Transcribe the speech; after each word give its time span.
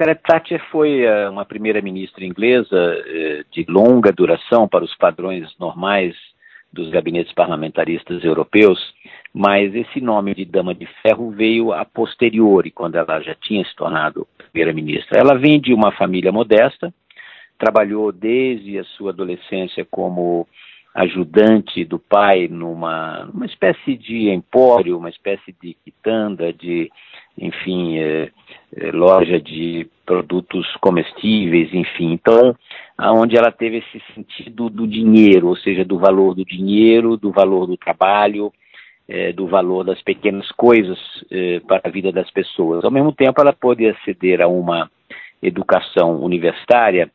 Margaret 0.00 0.20
Thatcher 0.26 0.64
foi 0.70 1.04
uh, 1.04 1.30
uma 1.30 1.44
primeira-ministra 1.44 2.24
inglesa 2.24 2.74
uh, 2.74 3.44
de 3.52 3.66
longa 3.68 4.10
duração 4.10 4.66
para 4.66 4.82
os 4.82 4.96
padrões 4.96 5.46
normais 5.58 6.16
dos 6.72 6.88
gabinetes 6.88 7.34
parlamentaristas 7.34 8.24
europeus, 8.24 8.78
mas 9.34 9.74
esse 9.74 10.00
nome 10.00 10.34
de 10.34 10.46
Dama 10.46 10.74
de 10.74 10.86
Ferro 11.02 11.30
veio 11.30 11.70
a 11.74 11.84
posteriori, 11.84 12.70
quando 12.70 12.94
ela 12.94 13.20
já 13.20 13.34
tinha 13.34 13.62
se 13.62 13.76
tornado 13.76 14.26
primeira-ministra. 14.50 15.20
Ela 15.20 15.36
vem 15.36 15.60
de 15.60 15.74
uma 15.74 15.92
família 15.92 16.32
modesta, 16.32 16.94
trabalhou 17.58 18.10
desde 18.10 18.78
a 18.78 18.84
sua 18.84 19.10
adolescência 19.10 19.86
como 19.90 20.48
ajudante 20.94 21.84
do 21.84 21.98
pai 21.98 22.48
numa, 22.48 23.24
numa 23.32 23.46
espécie 23.46 23.96
de 23.96 24.30
empório, 24.30 24.98
uma 24.98 25.08
espécie 25.08 25.54
de 25.62 25.76
quitanda, 25.84 26.52
de, 26.52 26.90
enfim, 27.38 27.98
é, 27.98 28.30
é, 28.76 28.90
loja 28.90 29.40
de 29.40 29.88
produtos 30.04 30.66
comestíveis, 30.80 31.72
enfim. 31.72 32.12
Então, 32.12 32.56
aonde 32.98 33.36
ela 33.36 33.52
teve 33.52 33.78
esse 33.78 34.02
sentido 34.14 34.68
do 34.68 34.86
dinheiro, 34.86 35.48
ou 35.48 35.56
seja, 35.56 35.84
do 35.84 35.98
valor 35.98 36.34
do 36.34 36.44
dinheiro, 36.44 37.16
do 37.16 37.30
valor 37.30 37.66
do 37.66 37.76
trabalho, 37.76 38.52
é, 39.08 39.32
do 39.32 39.46
valor 39.46 39.84
das 39.84 40.02
pequenas 40.02 40.50
coisas 40.52 40.98
é, 41.30 41.60
para 41.60 41.82
a 41.84 41.90
vida 41.90 42.10
das 42.10 42.30
pessoas. 42.30 42.84
Ao 42.84 42.90
mesmo 42.90 43.12
tempo, 43.12 43.40
ela 43.40 43.52
pôde 43.52 43.86
aceder 43.86 44.40
a 44.40 44.48
uma 44.48 44.90
educação 45.42 46.20
universitária 46.20 47.10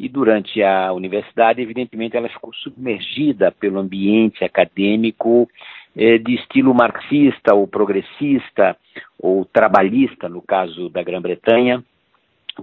e 0.00 0.08
durante 0.08 0.62
a 0.62 0.94
universidade, 0.94 1.60
evidentemente, 1.60 2.16
ela 2.16 2.30
ficou 2.30 2.54
submergida 2.54 3.52
pelo 3.52 3.78
ambiente 3.78 4.42
acadêmico 4.42 5.46
eh, 5.94 6.16
de 6.16 6.36
estilo 6.36 6.72
marxista 6.72 7.54
ou 7.54 7.68
progressista 7.68 8.74
ou 9.20 9.44
trabalhista, 9.44 10.26
no 10.26 10.40
caso 10.40 10.88
da 10.88 11.02
Grã-Bretanha, 11.02 11.84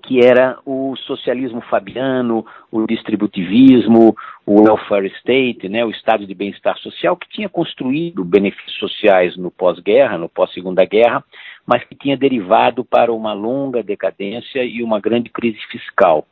que 0.01 0.25
era 0.25 0.57
o 0.65 0.95
socialismo 0.95 1.61
fabiano, 1.61 2.43
o 2.71 2.87
distributivismo, 2.87 4.15
o 4.43 4.63
welfare 4.63 5.13
state, 5.19 5.69
né, 5.69 5.85
o 5.85 5.91
estado 5.91 6.25
de 6.25 6.33
bem-estar 6.33 6.75
social, 6.79 7.15
que 7.15 7.29
tinha 7.29 7.47
construído 7.47 8.25
benefícios 8.25 8.79
sociais 8.79 9.37
no 9.37 9.51
pós-guerra, 9.51 10.17
no 10.17 10.27
pós-segunda 10.27 10.83
guerra, 10.85 11.23
mas 11.67 11.83
que 11.83 11.93
tinha 11.93 12.17
derivado 12.17 12.83
para 12.83 13.13
uma 13.13 13.33
longa 13.33 13.83
decadência 13.83 14.63
e 14.63 14.81
uma 14.81 14.99
grande 14.99 15.29
crise 15.29 15.59
fiscal. 15.69 16.25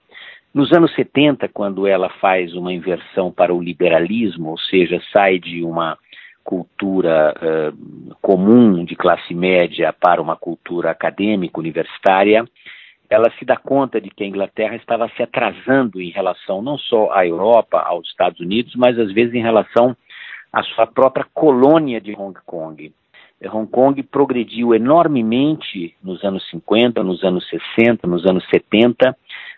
Nos 0.55 0.71
anos 0.71 0.95
70, 0.95 1.49
quando 1.49 1.85
ela 1.85 2.07
faz 2.07 2.53
uma 2.55 2.71
inversão 2.71 3.29
para 3.29 3.53
o 3.53 3.61
liberalismo, 3.61 4.51
ou 4.51 4.57
seja, 4.57 5.01
sai 5.11 5.37
de 5.37 5.61
uma 5.61 5.97
cultura 6.45 7.35
uh, 7.35 8.15
comum 8.21 8.85
de 8.85 8.95
classe 8.95 9.33
média 9.33 9.91
para 9.91 10.21
uma 10.21 10.37
cultura 10.37 10.91
acadêmica, 10.91 11.59
universitária, 11.59 12.45
ela 13.09 13.29
se 13.37 13.43
dá 13.43 13.57
conta 13.57 13.99
de 13.99 14.09
que 14.09 14.23
a 14.23 14.27
Inglaterra 14.27 14.77
estava 14.77 15.09
se 15.09 15.21
atrasando 15.21 16.01
em 16.01 16.09
relação 16.09 16.61
não 16.61 16.77
só 16.77 17.11
à 17.11 17.27
Europa, 17.27 17.81
aos 17.81 18.07
Estados 18.07 18.39
Unidos, 18.39 18.75
mas 18.77 18.97
às 18.97 19.11
vezes 19.11 19.33
em 19.33 19.41
relação 19.41 19.93
à 20.53 20.63
sua 20.63 20.87
própria 20.87 21.25
colônia 21.33 21.99
de 21.99 22.13
Hong 22.13 22.39
Kong. 22.45 22.93
Hong 23.51 23.69
Kong 23.69 24.01
progrediu 24.03 24.73
enormemente 24.73 25.93
nos 26.01 26.23
anos 26.23 26.49
50, 26.49 27.03
nos 27.03 27.25
anos 27.25 27.45
60, 27.75 28.07
nos 28.07 28.25
anos 28.25 28.47
70, 28.47 29.13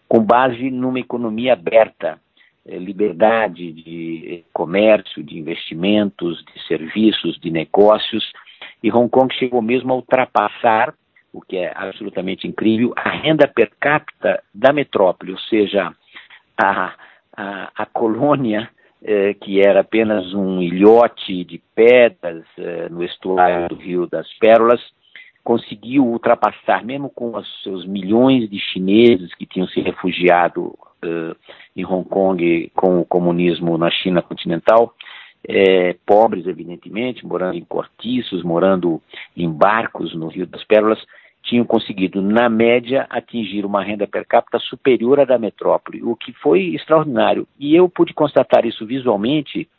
com 0.08 0.24
base 0.24 0.70
numa 0.70 1.00
economia 1.00 1.54
aberta, 1.54 2.20
eh, 2.66 2.78
liberdade 2.78 3.72
de 3.72 4.44
comércio, 4.54 5.24
de 5.24 5.38
investimentos, 5.38 6.44
de 6.46 6.68
serviços, 6.68 7.40
de 7.40 7.50
negócios, 7.52 8.32
e 8.82 8.92
Hong 8.92 9.10
Kong 9.10 9.34
chegou 9.34 9.62
mesmo 9.62 9.94
a 9.94 9.96
ultrapassar, 9.96 10.94
o 11.34 11.42
que 11.42 11.58
é 11.58 11.72
absolutamente 11.76 12.48
incrível, 12.48 12.94
a 12.96 13.10
renda 13.10 13.48
per 13.48 13.72
capita 13.80 14.42
da 14.54 14.72
metrópole, 14.72 15.34
ou 15.34 15.40
seja, 15.40 15.94
a, 16.58 16.94
a, 17.36 17.72
a 17.76 17.86
colônia 17.86 18.70
eh, 19.04 19.36
que 19.36 19.60
era 19.62 19.82
apenas 19.82 20.34
um 20.34 20.62
ilhote 20.62 21.44
de 21.44 21.62
pedras 21.76 22.44
eh, 22.58 22.88
no 22.90 23.04
estuário 23.04 23.68
do 23.70 23.76
Rio 23.76 24.08
das 24.08 24.28
Pérolas, 24.40 24.82
conseguiu 25.48 26.06
ultrapassar, 26.06 26.84
mesmo 26.84 27.10
com 27.10 27.38
os 27.38 27.64
seus 27.64 27.86
milhões 27.86 28.50
de 28.50 28.60
chineses 28.60 29.34
que 29.34 29.46
tinham 29.46 29.66
se 29.70 29.80
refugiado 29.80 30.64
uh, 30.66 31.34
em 31.74 31.86
Hong 31.86 32.04
Kong 32.04 32.70
com 32.76 33.00
o 33.00 33.06
comunismo 33.06 33.78
na 33.78 33.90
China 33.90 34.22
continental, 34.22 34.94
é, 35.48 35.96
pobres, 36.06 36.46
evidentemente, 36.48 37.26
morando 37.26 37.56
em 37.56 37.64
cortiços, 37.64 38.44
morando 38.44 39.02
em 39.38 39.50
barcos 39.50 40.14
no 40.14 40.28
Rio 40.28 40.46
das 40.46 40.66
Pérolas, 40.66 41.00
tinham 41.44 41.64
conseguido, 41.64 42.22
na 42.22 42.50
média, 42.50 43.08
atingir 43.10 43.66
uma 43.66 43.82
renda 43.82 44.06
per 44.06 44.28
capita 44.28 44.60
superior 44.60 45.22
à 45.22 45.24
da 45.24 45.40
metrópole, 45.40 46.04
o 46.04 46.14
que 46.14 46.34
foi 46.34 46.76
extraordinário. 46.76 47.48
E 47.58 47.74
eu 47.74 47.88
pude 47.88 48.14
constatar 48.14 48.66
isso 48.66 48.86
visualmente 48.86 49.70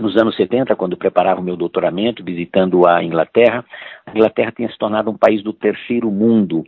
nos 0.00 0.16
anos 0.16 0.36
70, 0.36 0.74
quando 0.76 0.96
preparava 0.96 1.40
o 1.40 1.44
meu 1.44 1.56
doutoramento, 1.56 2.24
visitando 2.24 2.86
a 2.86 3.02
Inglaterra, 3.02 3.64
a 4.06 4.10
Inglaterra 4.10 4.52
tinha 4.52 4.70
se 4.70 4.78
tornado 4.78 5.10
um 5.10 5.16
país 5.16 5.42
do 5.42 5.52
terceiro 5.52 6.10
mundo. 6.10 6.64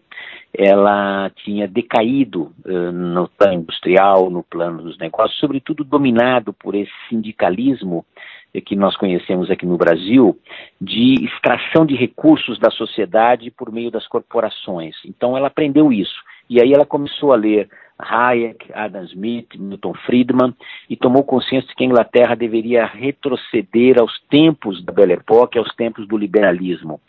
Ela 0.53 1.31
tinha 1.37 1.69
decaído 1.69 2.53
uh, 2.65 2.93
no 2.93 3.29
plano 3.29 3.55
industrial, 3.55 4.31
no 4.31 4.43
plano 4.43 4.83
dos 4.83 4.99
negócios, 4.99 5.39
sobretudo 5.39 5.85
dominado 5.85 6.53
por 6.53 6.75
esse 6.75 6.93
sindicalismo 7.09 8.05
eh, 8.53 8.61
que 8.61 8.75
nós 8.75 8.97
conhecemos 8.97 9.51
aqui 9.51 9.65
no 9.65 9.77
Brasil, 9.77 10.37
de 10.81 11.25
extração 11.25 11.87
de 11.87 11.95
recursos 11.95 12.59
da 12.59 12.71
sociedade 12.71 13.51
por 13.51 13.73
meio 13.73 13.91
das 13.91 14.07
corporações. 14.09 14.97
Então 15.07 15.37
ela 15.37 15.47
aprendeu 15.47 15.93
isso. 15.93 16.21
E 16.49 16.61
aí 16.61 16.73
ela 16.73 16.85
começou 16.85 17.33
a 17.33 17.37
ler 17.37 17.69
Hayek, 18.03 18.71
Adam 18.73 19.05
Smith, 19.05 19.49
Milton 19.57 19.95
Friedman, 20.07 20.55
e 20.89 20.97
tomou 20.97 21.25
consciência 21.25 21.69
de 21.69 21.75
que 21.75 21.85
a 21.85 21.87
Inglaterra 21.87 22.35
deveria 22.35 22.87
retroceder 22.87 24.01
aos 24.01 24.19
tempos 24.29 24.85
da 24.85 24.93
Belle 24.93 25.15
Époque, 25.15 25.59
aos 25.59 25.75
tempos 25.75 26.07
do 26.07 26.17
liberalismo. 26.17 27.01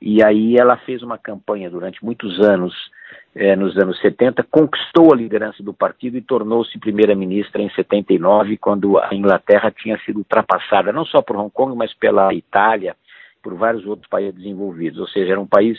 E 0.00 0.22
aí 0.22 0.56
ela 0.56 0.76
fez 0.76 1.02
uma 1.02 1.18
campanha 1.18 1.68
durante 1.68 2.04
muitos 2.04 2.40
anos, 2.40 2.72
eh, 3.34 3.56
nos 3.56 3.76
anos 3.76 4.00
70, 4.00 4.44
conquistou 4.44 5.12
a 5.12 5.16
liderança 5.16 5.62
do 5.62 5.74
partido 5.74 6.16
e 6.16 6.22
tornou-se 6.22 6.78
primeira-ministra 6.78 7.60
em 7.60 7.70
79, 7.70 8.56
quando 8.56 8.98
a 8.98 9.12
Inglaterra 9.12 9.72
tinha 9.72 9.98
sido 10.04 10.18
ultrapassada 10.18 10.92
não 10.92 11.04
só 11.04 11.20
por 11.20 11.36
Hong 11.36 11.50
Kong, 11.50 11.76
mas 11.76 11.92
pela 11.94 12.32
Itália, 12.32 12.96
por 13.42 13.54
vários 13.54 13.84
outros 13.86 14.08
países 14.08 14.34
desenvolvidos. 14.34 15.00
Ou 15.00 15.08
seja, 15.08 15.32
era 15.32 15.40
um 15.40 15.46
país 15.46 15.78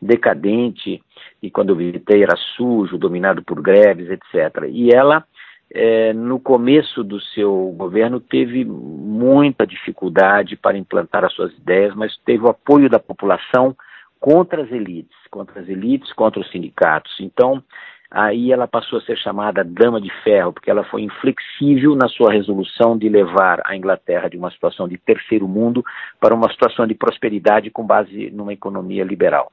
decadente, 0.00 1.02
e 1.42 1.50
quando 1.50 1.70
eu 1.70 1.76
visitei 1.76 2.22
era 2.22 2.36
sujo, 2.56 2.98
dominado 2.98 3.42
por 3.42 3.60
greves, 3.60 4.08
etc. 4.10 4.64
E 4.68 4.90
ela, 4.92 5.24
é, 5.72 6.12
no 6.12 6.38
começo 6.38 7.04
do 7.04 7.20
seu 7.20 7.74
governo, 7.76 8.20
teve 8.20 8.64
muita 8.64 9.66
dificuldade 9.66 10.56
para 10.56 10.78
implantar 10.78 11.24
as 11.24 11.32
suas 11.32 11.52
ideias, 11.52 11.94
mas 11.94 12.16
teve 12.24 12.44
o 12.44 12.48
apoio 12.48 12.88
da 12.88 12.98
população 12.98 13.76
contra 14.20 14.62
as 14.62 14.72
elites, 14.72 15.16
contra 15.30 15.60
as 15.60 15.68
elites, 15.68 16.12
contra 16.12 16.40
os 16.40 16.50
sindicatos. 16.50 17.14
Então, 17.20 17.62
aí 18.10 18.52
ela 18.52 18.66
passou 18.66 18.98
a 18.98 19.02
ser 19.02 19.16
chamada 19.18 19.62
Dama 19.62 20.00
de 20.00 20.10
Ferro, 20.22 20.52
porque 20.52 20.70
ela 20.70 20.84
foi 20.84 21.02
inflexível 21.02 21.94
na 21.94 22.08
sua 22.08 22.32
resolução 22.32 22.96
de 22.96 23.08
levar 23.08 23.60
a 23.64 23.76
Inglaterra 23.76 24.28
de 24.28 24.36
uma 24.36 24.50
situação 24.50 24.88
de 24.88 24.96
terceiro 24.96 25.46
mundo 25.46 25.84
para 26.20 26.34
uma 26.34 26.50
situação 26.50 26.86
de 26.86 26.94
prosperidade 26.94 27.70
com 27.70 27.86
base 27.86 28.30
numa 28.30 28.52
economia 28.52 29.04
liberal. 29.04 29.52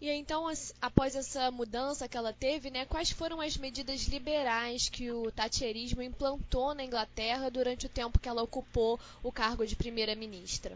E 0.00 0.10
então, 0.10 0.46
após 0.80 1.14
essa 1.14 1.50
mudança 1.50 2.08
que 2.08 2.16
ela 2.16 2.32
teve, 2.32 2.70
né, 2.70 2.86
quais 2.86 3.10
foram 3.10 3.40
as 3.40 3.56
medidas 3.56 4.08
liberais 4.08 4.88
que 4.88 5.10
o 5.10 5.30
Thatcherismo 5.30 6.02
implantou 6.02 6.74
na 6.74 6.82
Inglaterra 6.82 7.50
durante 7.50 7.86
o 7.86 7.88
tempo 7.90 8.18
que 8.18 8.28
ela 8.28 8.42
ocupou 8.42 8.98
o 9.22 9.30
cargo 9.30 9.66
de 9.66 9.76
primeira-ministra? 9.76 10.72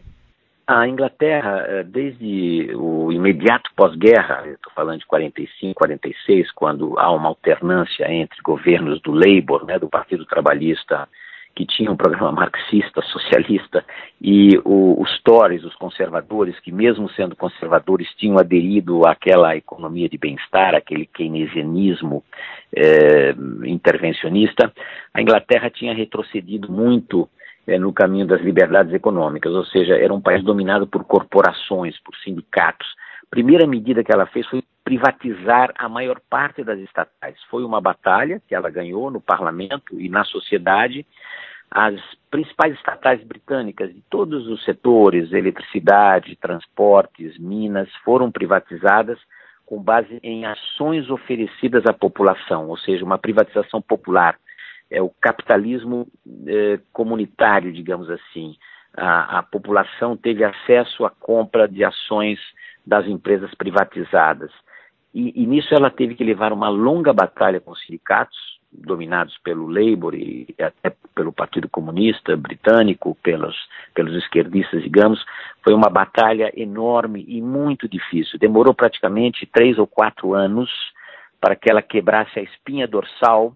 A 0.67 0.87
Inglaterra, 0.87 1.63
eh, 1.67 1.83
desde 1.83 2.71
o 2.75 3.11
imediato 3.11 3.69
pós-guerra, 3.75 4.47
estou 4.47 4.73
falando 4.73 4.99
de 4.99 5.05
45, 5.05 5.75
46, 5.75 6.51
quando 6.51 6.97
há 6.97 7.11
uma 7.11 7.29
alternância 7.29 8.11
entre 8.11 8.41
governos 8.41 8.99
do 9.01 9.11
Labour, 9.11 9.65
né, 9.65 9.77
do 9.77 9.87
Partido 9.87 10.25
Trabalhista 10.25 11.07
que 11.55 11.65
tinha 11.65 11.89
um 11.89 11.95
programa 11.95 12.31
marxista, 12.31 13.01
socialista, 13.01 13.83
e 14.27 14.57
o, 14.65 14.99
os 14.99 15.21
Tories, 15.21 15.63
os 15.63 15.75
conservadores, 15.75 16.59
que 16.61 16.71
mesmo 16.71 17.07
sendo 17.11 17.35
conservadores, 17.35 18.09
tinham 18.17 18.39
aderido 18.39 19.05
àquela 19.05 19.55
economia 19.55 20.09
de 20.09 20.17
bem-estar, 20.17 20.73
aquele 20.73 21.05
keynesianismo 21.05 22.23
eh, 22.75 23.35
intervencionista, 23.65 24.73
a 25.13 25.21
Inglaterra 25.21 25.69
tinha 25.69 25.93
retrocedido 25.93 26.71
muito 26.71 27.29
eh, 27.67 27.77
no 27.77 27.93
caminho 27.93 28.25
das 28.25 28.41
liberdades 28.41 28.91
econômicas, 28.95 29.53
ou 29.53 29.63
seja, 29.65 29.95
era 29.95 30.11
um 30.11 30.19
país 30.19 30.43
dominado 30.43 30.87
por 30.87 31.03
corporações, 31.03 31.95
por 31.99 32.15
sindicatos. 32.15 32.87
A 33.21 33.29
primeira 33.29 33.67
medida 33.67 34.03
que 34.03 34.11
ela 34.11 34.25
fez 34.25 34.47
foi 34.47 34.63
privatizar 34.83 35.71
a 35.77 35.87
maior 35.87 36.19
parte 36.27 36.63
das 36.63 36.79
estatais. 36.79 37.37
Foi 37.51 37.63
uma 37.63 37.79
batalha 37.79 38.41
que 38.47 38.55
ela 38.55 38.71
ganhou 38.71 39.11
no 39.11 39.21
parlamento 39.21 40.01
e 40.01 40.09
na 40.09 40.23
sociedade, 40.23 41.05
as 41.75 41.99
principais 42.31 42.73
estatais 42.73 43.21
britânicas 43.21 43.93
de 43.93 44.01
todos 44.09 44.47
os 44.47 44.63
setores, 44.63 45.33
eletricidade, 45.33 46.37
transportes, 46.37 47.37
minas, 47.37 47.93
foram 48.05 48.31
privatizadas 48.31 49.19
com 49.65 49.83
base 49.83 50.17
em 50.23 50.45
ações 50.45 51.09
oferecidas 51.09 51.85
à 51.85 51.91
população, 51.91 52.69
ou 52.69 52.77
seja, 52.77 53.03
uma 53.03 53.17
privatização 53.17 53.81
popular. 53.81 54.39
É 54.89 55.01
o 55.01 55.09
capitalismo 55.19 56.07
eh, 56.47 56.79
comunitário, 56.93 57.73
digamos 57.73 58.09
assim. 58.09 58.55
A, 58.95 59.39
a, 59.39 59.43
população 59.43 60.15
teve 60.15 60.45
acesso 60.45 61.03
à 61.03 61.09
compra 61.09 61.67
de 61.67 61.83
ações 61.83 62.39
das 62.87 63.05
empresas 63.05 63.53
privatizadas. 63.53 64.51
E, 65.13 65.43
e 65.43 65.45
nisso 65.45 65.73
ela 65.73 65.89
teve 65.89 66.15
que 66.15 66.23
levar 66.23 66.53
uma 66.53 66.69
longa 66.69 67.11
batalha 67.11 67.59
com 67.59 67.71
os 67.71 67.81
sindicatos, 67.81 68.54
dominados 68.79 69.37
pelo 69.39 69.67
Labour 69.67 70.15
e 70.15 70.47
até 70.59 70.95
pelo 71.13 71.31
Partido 71.31 71.69
Comunista 71.69 72.35
Britânico, 72.35 73.17
pelos, 73.23 73.55
pelos 73.93 74.15
esquerdistas, 74.15 74.83
digamos, 74.83 75.23
foi 75.63 75.73
uma 75.73 75.89
batalha 75.89 76.51
enorme 76.55 77.25
e 77.27 77.41
muito 77.41 77.87
difícil. 77.87 78.39
Demorou 78.39 78.73
praticamente 78.73 79.45
três 79.45 79.77
ou 79.77 79.87
quatro 79.87 80.33
anos 80.33 80.69
para 81.39 81.55
que 81.55 81.69
ela 81.69 81.81
quebrasse 81.81 82.39
a 82.39 82.43
espinha 82.43 82.87
dorsal 82.87 83.53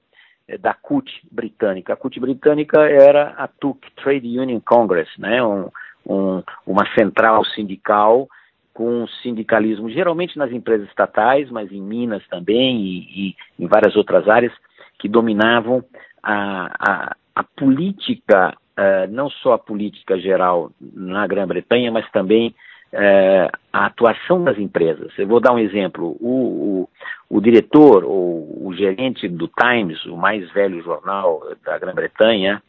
eh, 0.48 0.58
da 0.58 0.74
CUT 0.74 1.10
britânica. 1.32 1.94
A 1.94 1.98
CUT 1.98 2.20
britânica 2.20 2.82
era 2.82 3.34
a 3.38 3.48
TUC, 3.48 3.92
Trade 3.96 4.40
Union 4.40 4.60
Congress, 4.60 5.10
né? 5.20 5.44
um, 5.44 5.70
um, 6.06 6.44
uma 6.66 6.86
central 6.96 7.44
sindical 7.46 8.28
com 8.74 9.06
sindicalismo, 9.22 9.90
geralmente 9.90 10.38
nas 10.38 10.52
empresas 10.52 10.88
estatais, 10.88 11.50
mas 11.52 11.72
em 11.72 11.82
Minas 11.82 12.26
também 12.28 12.78
e, 12.78 13.30
e 13.30 13.36
em 13.60 13.68
várias 13.68 13.96
outras 13.96 14.28
áreas, 14.30 14.54
que 15.00 15.08
dominavam 15.08 15.84
a, 16.22 16.70
a, 16.80 17.16
a 17.36 17.44
política, 17.44 18.54
uh, 18.78 19.12
não 19.12 19.30
só 19.30 19.54
a 19.54 19.58
política 19.58 20.20
geral 20.20 20.72
na 20.80 21.26
Grã-Bretanha, 21.26 21.92
mas 21.92 22.10
também 22.12 22.54
uh, 22.94 23.58
a 23.72 23.86
atuação 23.86 24.44
das 24.44 24.58
empresas. 24.58 25.12
Eu 25.18 25.28
vou 25.28 25.40
dar 25.40 25.54
um 25.54 25.60
exemplo. 25.60 26.18
O, 26.20 26.88
o, 27.30 27.38
o, 27.38 27.42
diretor 27.42 28.04
ou 28.04 28.68
o 28.68 28.74
gerente 28.74 29.28
do 29.28 29.48
Times, 29.48 30.06
o 30.06 30.18
mais 30.18 30.52
velho 30.52 30.84
jornal 30.84 31.42
da 31.66 31.80
Grã-Bretanha, 31.80 32.62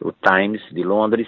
o 0.00 0.12
Times 0.12 0.62
de 0.70 0.84
Londres, 0.84 1.26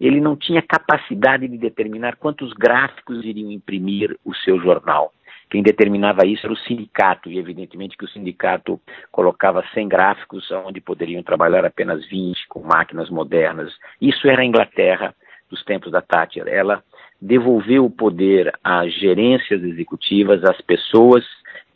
ele 0.00 0.20
não 0.20 0.36
tinha 0.36 0.62
capacidade 0.62 1.46
de 1.46 1.56
determinar 1.56 2.16
quantos 2.16 2.52
gráficos 2.52 3.24
iriam 3.24 3.50
imprimir 3.50 4.18
o 4.24 4.34
seu 4.34 4.58
jornal. 4.58 5.12
Quem 5.50 5.62
determinava 5.62 6.24
isso 6.24 6.46
era 6.46 6.52
o 6.52 6.58
sindicato, 6.58 7.28
e 7.28 7.38
evidentemente 7.38 7.96
que 7.96 8.04
o 8.04 8.08
sindicato 8.08 8.80
colocava 9.10 9.64
100 9.74 9.88
gráficos 9.88 10.48
onde 10.64 10.80
poderiam 10.80 11.22
trabalhar 11.22 11.64
apenas 11.64 12.06
20 12.06 12.46
com 12.48 12.60
máquinas 12.60 13.10
modernas. 13.10 13.72
Isso 14.00 14.28
era 14.28 14.42
a 14.42 14.44
Inglaterra 14.44 15.14
dos 15.50 15.64
tempos 15.64 15.90
da 15.90 16.00
Thatcher. 16.00 16.46
Ela 16.46 16.82
devolveu 17.20 17.84
o 17.84 17.90
poder 17.90 18.52
às 18.62 18.94
gerências 18.94 19.62
executivas, 19.62 20.42
às 20.44 20.60
pessoas, 20.60 21.24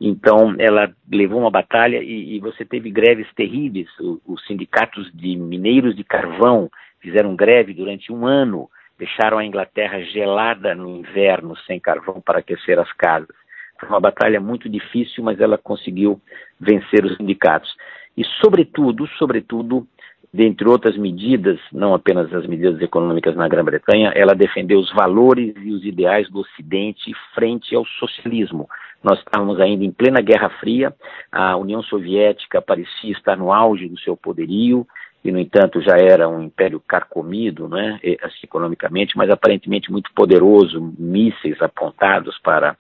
então 0.01 0.55
ela 0.59 0.91
levou 1.11 1.41
uma 1.41 1.51
batalha 1.51 2.03
e, 2.03 2.37
e 2.37 2.41
você 2.41 2.65
teve 2.65 2.91
greves 2.91 3.27
terríveis. 3.35 3.89
O, 3.99 4.21
os 4.25 4.47
sindicatos 4.47 5.11
de 5.13 5.37
mineiros 5.37 5.97
de 5.97 6.05
carvão 6.05 6.71
fizeram 7.01 7.35
greve 7.35 7.75
durante 7.75 8.13
um 8.13 8.25
ano, 8.25 8.71
deixaram 8.99 9.39
a 9.39 9.45
Inglaterra 9.45 10.01
gelada 10.01 10.75
no 10.75 10.89
inverno, 10.89 11.57
sem 11.67 11.81
carvão 11.81 12.21
para 12.21 12.39
aquecer 12.39 12.79
as 12.79 12.91
casas. 12.93 13.35
Foi 13.79 13.89
uma 13.89 14.01
batalha 14.01 14.41
muito 14.41 14.69
difícil, 14.69 15.23
mas 15.23 15.41
ela 15.41 15.59
conseguiu 15.59 16.21
vencer 16.61 17.05
os 17.05 17.17
sindicatos. 17.17 17.75
E, 18.17 18.25
sobretudo, 18.41 19.07
sobretudo, 19.19 19.87
dentre 20.33 20.69
outras 20.69 20.97
medidas, 20.97 21.61
não 21.73 21.95
apenas 21.95 22.33
as 22.33 22.47
medidas 22.47 22.81
econômicas 22.81 23.37
na 23.37 23.49
Grã-Bretanha, 23.49 24.13
ela 24.15 24.35
defendeu 24.35 24.79
os 24.81 24.93
valores 24.93 25.55
e 25.63 25.71
os 25.71 25.85
ideais 25.85 26.29
do 26.31 26.41
Ocidente 26.41 27.13
frente 27.35 27.75
ao 27.75 27.85
socialismo. 27.87 28.69
Nós 29.03 29.19
estávamos 29.19 29.61
ainda 29.61 29.85
em 29.85 29.93
plena 29.93 30.21
Guerra 30.21 30.51
Fria, 30.61 30.95
a 31.31 31.57
União 31.57 31.83
Soviética 31.83 32.63
parecia 32.63 33.13
estar 33.13 33.37
no 33.37 33.53
auge 33.53 33.89
do 33.89 33.99
seu 34.01 34.17
poderio, 34.17 34.87
e, 35.25 35.33
no 35.33 35.39
entanto, 35.39 35.81
já 35.81 35.97
era 35.97 36.29
um 36.29 36.43
império 36.43 36.79
carcomido, 36.81 37.67
né, 37.67 37.99
assim, 38.23 38.41
economicamente, 38.45 39.17
mas 39.17 39.31
aparentemente 39.31 39.91
muito 39.91 40.13
poderoso, 40.15 40.93
mísseis 40.99 41.63
apontados 41.63 42.39
para 42.41 42.77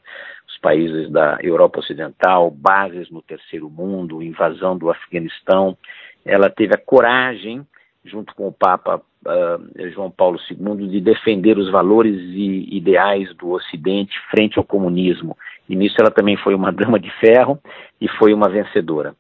países 0.64 1.10
da 1.10 1.36
Europa 1.42 1.80
Ocidental, 1.80 2.50
bases 2.50 3.10
no 3.10 3.20
terceiro 3.20 3.68
mundo, 3.68 4.22
invasão 4.22 4.78
do 4.78 4.90
Afeganistão. 4.90 5.76
Ela 6.24 6.48
teve 6.48 6.74
a 6.74 6.78
coragem, 6.78 7.66
junto 8.02 8.34
com 8.34 8.48
o 8.48 8.52
Papa 8.52 8.96
uh, 8.96 9.90
João 9.90 10.10
Paulo 10.10 10.38
II, 10.50 10.88
de 10.88 11.02
defender 11.02 11.58
os 11.58 11.70
valores 11.70 12.16
e 12.16 12.74
ideais 12.74 13.34
do 13.34 13.50
Ocidente 13.50 14.18
frente 14.30 14.58
ao 14.58 14.64
comunismo. 14.64 15.36
E 15.68 15.76
nisso 15.76 15.96
ela 16.00 16.10
também 16.10 16.38
foi 16.38 16.54
uma 16.54 16.72
dama 16.72 16.98
de 16.98 17.10
ferro 17.20 17.60
e 18.00 18.08
foi 18.08 18.32
uma 18.32 18.48
vencedora. 18.48 19.14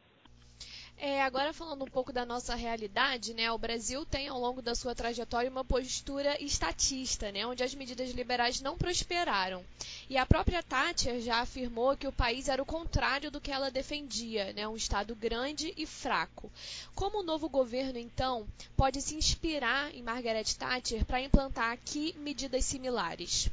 É, 1.06 1.22
agora 1.22 1.52
falando 1.52 1.84
um 1.84 1.90
pouco 1.90 2.14
da 2.14 2.24
nossa 2.24 2.54
realidade, 2.54 3.34
né, 3.34 3.52
o 3.52 3.58
Brasil 3.58 4.06
tem 4.06 4.26
ao 4.26 4.40
longo 4.40 4.62
da 4.62 4.74
sua 4.74 4.94
trajetória 4.94 5.50
uma 5.50 5.62
postura 5.62 6.42
estatista, 6.42 7.30
né, 7.30 7.46
onde 7.46 7.62
as 7.62 7.74
medidas 7.74 8.10
liberais 8.12 8.62
não 8.62 8.78
prosperaram. 8.78 9.62
E 10.08 10.16
a 10.16 10.24
própria 10.24 10.62
Thatcher 10.62 11.20
já 11.20 11.40
afirmou 11.40 11.94
que 11.94 12.08
o 12.08 12.12
país 12.12 12.48
era 12.48 12.62
o 12.62 12.64
contrário 12.64 13.30
do 13.30 13.38
que 13.38 13.52
ela 13.52 13.70
defendia, 13.70 14.54
né, 14.54 14.66
um 14.66 14.76
Estado 14.76 15.14
grande 15.14 15.74
e 15.76 15.84
fraco. 15.84 16.50
Como 16.94 17.20
o 17.20 17.22
novo 17.22 17.50
governo, 17.50 17.98
então, 17.98 18.46
pode 18.74 19.02
se 19.02 19.14
inspirar 19.14 19.94
em 19.94 20.02
Margaret 20.02 20.56
Thatcher 20.58 21.04
para 21.04 21.20
implantar 21.20 21.70
aqui 21.70 22.14
medidas 22.18 22.64
similares? 22.64 23.50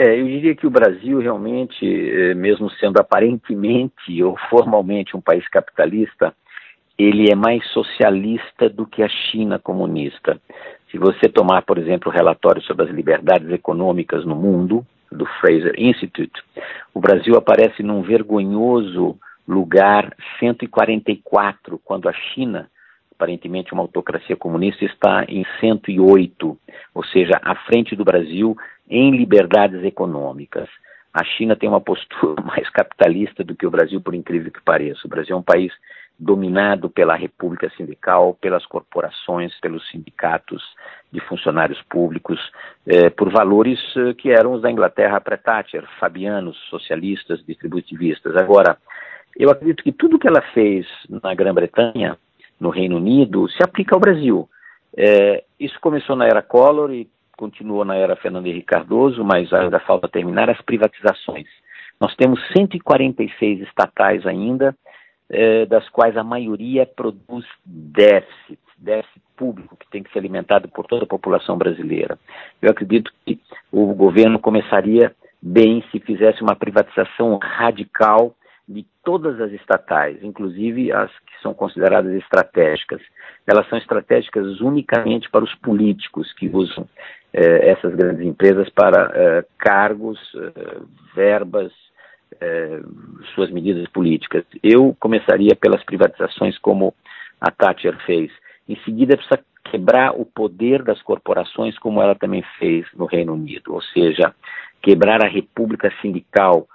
É, 0.00 0.20
eu 0.20 0.26
diria 0.26 0.54
que 0.54 0.64
o 0.64 0.70
Brasil 0.70 1.18
realmente, 1.18 1.84
é, 1.84 2.32
mesmo 2.32 2.70
sendo 2.70 3.00
aparentemente 3.00 4.22
ou 4.22 4.38
formalmente 4.48 5.16
um 5.16 5.20
país 5.20 5.46
capitalista, 5.48 6.32
ele 6.96 7.28
é 7.28 7.34
mais 7.34 7.66
socialista 7.72 8.68
do 8.68 8.86
que 8.86 9.02
a 9.02 9.08
China 9.08 9.58
comunista. 9.58 10.40
Se 10.88 10.98
você 10.98 11.28
tomar, 11.28 11.62
por 11.62 11.78
exemplo, 11.78 12.12
o 12.12 12.14
relatório 12.14 12.62
sobre 12.62 12.84
as 12.84 12.92
liberdades 12.92 13.50
econômicas 13.50 14.24
no 14.24 14.36
mundo, 14.36 14.86
do 15.10 15.26
Fraser 15.40 15.74
Institute, 15.76 16.40
o 16.94 17.00
Brasil 17.00 17.34
aparece 17.36 17.82
num 17.82 18.02
vergonhoso 18.02 19.18
lugar 19.46 20.14
144, 20.38 21.80
quando 21.84 22.08
a 22.08 22.12
China, 22.12 22.70
aparentemente 23.14 23.72
uma 23.72 23.82
autocracia 23.82 24.36
comunista, 24.36 24.84
está 24.84 25.24
em 25.26 25.44
108, 25.60 26.58
ou 26.94 27.04
seja, 27.04 27.40
à 27.42 27.54
frente 27.54 27.96
do 27.96 28.04
Brasil 28.04 28.56
em 28.88 29.10
liberdades 29.10 29.82
econômicas. 29.84 30.68
A 31.12 31.24
China 31.24 31.56
tem 31.56 31.68
uma 31.68 31.80
postura 31.80 32.40
mais 32.44 32.68
capitalista 32.70 33.42
do 33.42 33.54
que 33.54 33.66
o 33.66 33.70
Brasil, 33.70 34.00
por 34.00 34.14
incrível 34.14 34.52
que 34.52 34.62
pareça. 34.62 35.00
O 35.04 35.08
Brasil 35.08 35.34
é 35.36 35.38
um 35.38 35.42
país 35.42 35.72
dominado 36.18 36.90
pela 36.90 37.14
república 37.14 37.70
sindical, 37.76 38.36
pelas 38.40 38.66
corporações, 38.66 39.52
pelos 39.60 39.88
sindicatos 39.88 40.62
de 41.12 41.20
funcionários 41.20 41.80
públicos, 41.82 42.40
eh, 42.86 43.08
por 43.10 43.30
valores 43.30 43.78
eh, 43.96 44.14
que 44.14 44.30
eram 44.30 44.54
os 44.54 44.62
da 44.62 44.70
Inglaterra 44.70 45.20
pré-Thatcher, 45.20 45.84
fabianos, 46.00 46.58
socialistas, 46.68 47.44
distributivistas. 47.46 48.36
Agora, 48.36 48.76
eu 49.38 49.48
acredito 49.48 49.84
que 49.84 49.92
tudo 49.92 50.18
que 50.18 50.26
ela 50.26 50.42
fez 50.52 50.86
na 51.08 51.32
Grã-Bretanha, 51.34 52.18
no 52.58 52.70
Reino 52.70 52.96
Unido, 52.96 53.48
se 53.50 53.62
aplica 53.62 53.94
ao 53.94 54.00
Brasil. 54.00 54.48
Eh, 54.96 55.44
isso 55.60 55.78
começou 55.80 56.16
na 56.16 56.26
era 56.26 56.42
Collor 56.42 56.92
e 56.92 57.08
continuou 57.38 57.84
na 57.84 57.94
era 57.94 58.16
Fernando 58.16 58.46
Henrique 58.46 58.66
Cardoso, 58.66 59.24
mas 59.24 59.50
ainda 59.52 59.78
falta 59.78 60.08
terminar 60.08 60.50
as 60.50 60.60
privatizações. 60.60 61.46
Nós 62.00 62.14
temos 62.16 62.40
146 62.52 63.60
estatais 63.60 64.26
ainda, 64.26 64.74
eh, 65.30 65.64
das 65.66 65.88
quais 65.88 66.16
a 66.16 66.24
maioria 66.24 66.84
produz 66.84 67.46
déficit, 67.64 68.58
déficit 68.76 69.22
público 69.36 69.76
que 69.76 69.88
tem 69.88 70.02
que 70.02 70.12
ser 70.12 70.18
alimentado 70.18 70.68
por 70.68 70.84
toda 70.86 71.04
a 71.04 71.08
população 71.08 71.56
brasileira. 71.56 72.18
Eu 72.60 72.70
acredito 72.70 73.12
que 73.24 73.40
o 73.70 73.94
governo 73.94 74.38
começaria 74.40 75.14
bem 75.40 75.84
se 75.92 76.00
fizesse 76.00 76.42
uma 76.42 76.56
privatização 76.56 77.38
radical 77.40 78.34
de 78.68 78.86
todas 79.02 79.40
as 79.40 79.50
estatais, 79.52 80.22
inclusive 80.22 80.92
as 80.92 81.10
que 81.10 81.42
são 81.42 81.54
consideradas 81.54 82.12
estratégicas. 82.14 83.00
Elas 83.46 83.66
são 83.68 83.78
estratégicas 83.78 84.60
unicamente 84.60 85.30
para 85.30 85.42
os 85.42 85.54
políticos 85.56 86.32
que 86.34 86.48
usam 86.48 86.86
eh, 87.32 87.70
essas 87.70 87.94
grandes 87.94 88.26
empresas 88.26 88.68
para 88.68 89.10
eh, 89.14 89.44
cargos, 89.58 90.18
eh, 90.34 90.80
verbas, 91.14 91.72
eh, 92.40 92.80
suas 93.34 93.50
medidas 93.50 93.88
políticas. 93.88 94.44
Eu 94.62 94.94
começaria 95.00 95.56
pelas 95.56 95.82
privatizações 95.84 96.58
como 96.58 96.94
a 97.40 97.50
Thatcher 97.50 97.96
fez. 98.04 98.30
Em 98.68 98.76
seguida, 98.84 99.16
precisa 99.16 99.40
quebrar 99.64 100.12
o 100.12 100.24
poder 100.24 100.82
das 100.82 101.00
corporações, 101.02 101.78
como 101.78 102.02
ela 102.02 102.14
também 102.14 102.42
fez 102.58 102.86
no 102.94 103.06
Reino 103.06 103.34
Unido, 103.34 103.74
ou 103.74 103.82
seja, 103.82 104.34
quebrar 104.82 105.24
a 105.24 105.28
república 105.28 105.92
sindical, 106.00 106.66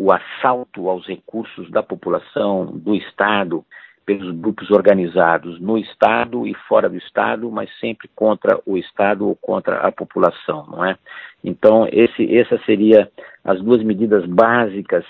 o 0.00 0.12
assalto 0.12 0.88
aos 0.88 1.04
recursos 1.08 1.68
da 1.72 1.82
população, 1.82 2.66
do 2.66 2.94
Estado, 2.94 3.64
pelos 4.06 4.32
grupos 4.36 4.70
organizados 4.70 5.60
no 5.60 5.76
Estado 5.76 6.46
e 6.46 6.54
fora 6.68 6.88
do 6.88 6.96
Estado, 6.96 7.50
mas 7.50 7.68
sempre 7.80 8.08
contra 8.14 8.60
o 8.64 8.78
Estado 8.78 9.26
ou 9.26 9.34
contra 9.34 9.80
a 9.80 9.90
população, 9.90 10.64
não 10.70 10.84
é? 10.84 10.96
Então, 11.42 11.88
esse, 11.90 12.32
essas 12.38 12.64
seriam 12.64 13.08
as 13.42 13.60
duas 13.60 13.82
medidas 13.82 14.24
básicas 14.24 15.04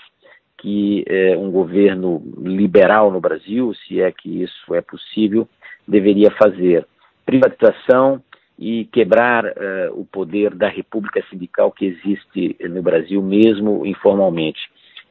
que 0.56 1.04
eh, 1.06 1.36
um 1.36 1.50
governo 1.50 2.22
liberal 2.38 3.10
no 3.12 3.20
Brasil, 3.20 3.74
se 3.74 4.00
é 4.00 4.10
que 4.10 4.42
isso 4.42 4.74
é 4.74 4.80
possível, 4.80 5.46
deveria 5.86 6.30
fazer. 6.30 6.86
Privatização 7.26 8.22
e 8.58 8.86
quebrar 8.86 9.44
eh, 9.44 9.90
o 9.92 10.04
poder 10.06 10.54
da 10.54 10.66
república 10.68 11.22
sindical 11.28 11.70
que 11.70 11.84
existe 11.84 12.56
no 12.68 12.82
Brasil, 12.82 13.22
mesmo 13.22 13.84
informalmente 13.84 14.58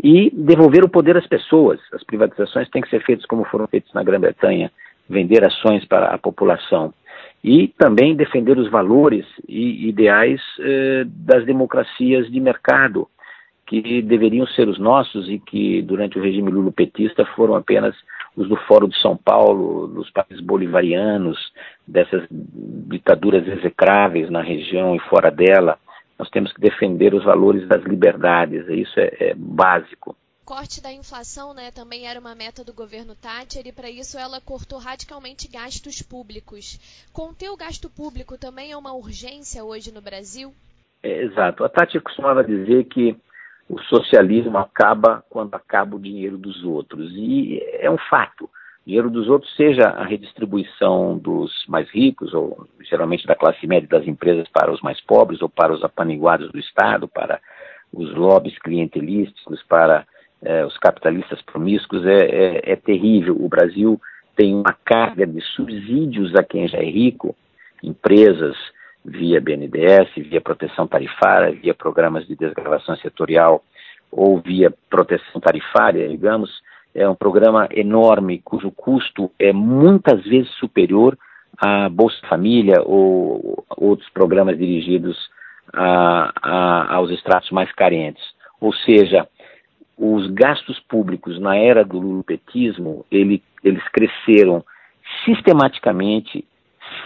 e 0.04 0.30
devolver 0.32 0.84
o 0.84 0.90
poder 0.90 1.18
às 1.18 1.28
pessoas. 1.28 1.80
As 1.94 2.04
privatizações 2.04 2.70
têm 2.70 2.82
que 2.82 2.90
ser 2.90 3.04
feitas 3.04 3.26
como 3.26 3.46
foram 3.46 3.68
feitas 3.68 3.92
na 3.94 4.04
Grã-Bretanha, 4.04 4.72
vender 5.10 5.46
ações 5.46 5.86
para 5.86 6.08
a 6.08 6.18
população. 6.18 6.94
E 7.44 7.70
também 7.78 8.16
defender 8.16 8.58
os 8.58 8.70
valores 8.70 9.26
e 9.48 9.88
ideais 9.88 10.42
eh, 10.60 11.04
das 11.06 11.46
democracias 11.46 12.30
de 12.32 12.40
mercado, 12.40 13.08
que 13.68 14.02
deveriam 14.02 14.48
ser 14.48 14.68
os 14.70 14.80
nossos 14.80 15.30
e 15.30 15.40
que 15.40 15.82
durante 15.82 16.18
o 16.18 16.22
regime 16.22 16.50
lulopetista 16.50 17.26
foram 17.36 17.56
apenas 17.56 17.96
os 18.36 18.48
do 18.48 18.56
Fórum 18.56 18.88
de 18.88 18.98
São 19.02 19.18
Paulo, 19.18 19.88
dos 19.88 20.10
países 20.12 20.40
bolivarianos, 20.40 21.38
dessas 21.86 22.24
ditaduras 22.32 23.46
execráveis 23.46 24.30
na 24.30 24.42
região 24.42 24.96
e 24.96 25.00
fora 25.00 25.30
dela, 25.30 25.78
nós 26.18 26.30
temos 26.30 26.52
que 26.52 26.60
defender 26.60 27.14
os 27.14 27.24
valores 27.24 27.68
das 27.68 27.84
liberdades, 27.84 28.68
isso 28.68 29.00
é, 29.00 29.30
é 29.30 29.34
básico. 29.36 30.16
Corte 30.44 30.82
da 30.82 30.92
inflação 30.92 31.54
né, 31.54 31.72
também 31.72 32.08
era 32.08 32.20
uma 32.20 32.34
meta 32.34 32.64
do 32.64 32.74
governo 32.74 33.16
Thatcher 33.16 33.68
e 33.68 33.72
para 33.72 33.90
isso 33.90 34.18
ela 34.18 34.40
cortou 34.40 34.80
radicalmente 34.80 35.48
gastos 35.50 36.02
públicos. 36.02 36.80
Conter 37.12 37.50
o 37.50 37.58
gasto 37.58 37.90
público 37.90 38.38
também 38.38 38.72
é 38.72 38.78
uma 38.78 38.94
urgência 38.94 39.64
hoje 39.64 39.94
no 39.94 40.02
Brasil? 40.02 40.54
É, 41.04 41.24
exato. 41.24 41.66
A 41.66 41.70
Thatcher 41.70 42.02
costumava 42.02 42.46
dizer 42.46 42.86
que 42.86 43.18
o 43.70 43.78
socialismo 43.84 44.58
acaba 44.58 45.24
quando 45.30 45.54
acaba 45.54 45.98
o 45.98 46.02
dinheiro 46.02 46.38
dos 46.38 46.64
outros. 46.64 47.12
E 47.14 47.62
é 47.80 47.92
um 47.92 47.98
fato 48.10 48.50
dinheiro 48.88 49.10
dos 49.10 49.28
outros, 49.28 49.54
seja 49.58 49.90
a 49.90 50.06
redistribuição 50.06 51.18
dos 51.18 51.52
mais 51.68 51.90
ricos, 51.90 52.34
ou 52.34 52.66
geralmente 52.90 53.28
da 53.28 53.36
classe 53.36 53.68
média 53.68 53.88
das 53.90 54.08
empresas 54.08 54.48
para 54.48 54.72
os 54.72 54.82
mais 54.82 55.02
pobres, 55.02 55.42
ou 55.42 55.50
para 55.50 55.74
os 55.74 55.84
apaniguados 55.84 56.50
do 56.50 56.58
Estado, 56.58 57.06
para 57.06 57.42
os 57.94 58.16
lobbies 58.16 58.58
clientelísticos, 58.60 59.62
para 59.64 60.08
eh, 60.42 60.66
os 60.66 60.78
capitalistas 60.78 61.42
promíscuos, 61.42 62.06
é, 62.06 62.18
é, 62.18 62.72
é 62.72 62.76
terrível. 62.78 63.36
O 63.38 63.50
Brasil 63.50 64.00
tem 64.38 64.56
uma 64.56 64.74
carga 64.86 65.28
de 65.28 65.42
subsídios 65.42 66.34
a 66.34 66.44
quem 66.44 66.66
já 66.70 66.78
é 66.78 66.86
rico, 66.86 67.36
empresas 67.84 68.56
via 69.04 69.42
BNDES, 69.42 70.16
via 70.16 70.40
proteção 70.40 70.88
tarifária, 70.88 71.52
via 71.52 71.74
programas 71.74 72.26
de 72.26 72.38
desgravação 72.38 72.96
setorial 72.98 73.62
ou 74.10 74.40
via 74.40 74.74
proteção 74.90 75.42
tarifária, 75.42 76.08
digamos, 76.08 76.50
é 76.98 77.08
um 77.08 77.16
programa 77.16 77.70
enorme 77.72 78.42
cujo 78.44 78.72
custo 78.72 79.32
é 79.38 79.54
muitas 79.54 80.24
vezes 80.24 80.50
superior 80.56 81.16
à 81.56 81.88
Bolsa 81.88 82.18
Família 82.28 82.82
ou 82.84 83.64
outros 83.78 84.10
programas 84.10 84.58
dirigidos 84.58 85.16
a, 85.72 86.34
a, 86.42 86.96
aos 86.96 87.12
estratos 87.12 87.52
mais 87.52 87.72
carentes. 87.72 88.24
Ou 88.60 88.74
seja, 88.74 89.28
os 89.96 90.28
gastos 90.32 90.80
públicos 90.90 91.40
na 91.40 91.56
era 91.56 91.86
do 91.86 92.00
lulopetismo, 92.00 93.06
ele, 93.12 93.44
eles 93.64 93.84
cresceram 93.90 94.66
sistematicamente 95.24 96.44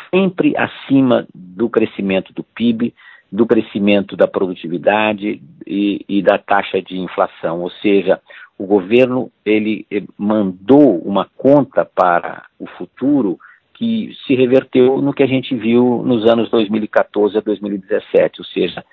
sempre 0.10 0.56
acima 0.58 1.28
do 1.36 1.70
crescimento 1.70 2.32
do 2.34 2.44
PIB, 2.44 2.94
do 3.30 3.46
crescimento 3.46 4.16
da 4.16 4.28
produtividade 4.28 5.42
e, 5.66 6.06
e 6.08 6.22
da 6.22 6.38
taxa 6.38 6.82
de 6.82 6.98
inflação. 6.98 7.62
Ou 7.62 7.70
seja, 7.70 8.22
o 8.62 8.68
governo 8.68 9.32
ele 9.44 9.88
eh, 9.90 10.04
mandou 10.16 11.00
uma 11.00 11.28
conta 11.36 11.84
para 11.84 12.46
o 12.60 12.68
futuro 12.68 13.40
que 13.74 14.16
se 14.28 14.36
reverteu 14.36 15.02
no 15.02 15.16
que 15.16 15.24
a 15.24 15.28
gente 15.28 15.56
viu 15.56 16.04
nos 16.06 16.30
anos 16.32 16.48
2014 16.52 17.40
a 17.40 17.42
2017, 17.42 18.40
ou 18.40 18.46
seja, 18.46 18.86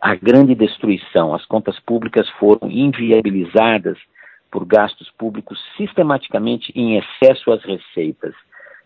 a 0.00 0.16
grande 0.16 0.56
destruição. 0.56 1.32
As 1.32 1.46
contas 1.46 1.78
públicas 1.78 2.28
foram 2.30 2.68
inviabilizadas 2.68 3.96
por 4.50 4.66
gastos 4.66 5.08
públicos 5.16 5.56
sistematicamente 5.76 6.72
em 6.74 6.98
excesso 6.98 7.52
às 7.52 7.62
receitas. 7.62 8.34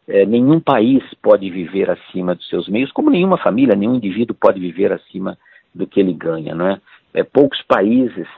É, 0.06 0.26
nenhum 0.26 0.60
país 0.60 1.02
pode 1.22 1.48
viver 1.48 1.90
acima 1.90 2.34
dos 2.34 2.46
seus 2.50 2.68
meios, 2.68 2.92
como 2.92 3.10
nenhuma 3.10 3.38
família, 3.38 3.74
nenhum 3.74 3.94
indivíduo 3.94 4.36
pode 4.38 4.60
viver 4.60 4.92
acima 4.92 5.38
do 5.74 5.86
que 5.86 5.98
ele 5.98 6.12
ganha, 6.12 6.54
não 6.54 6.68
é? 6.68 6.80
é 7.14 7.24
poucos 7.24 7.62
países 7.62 8.28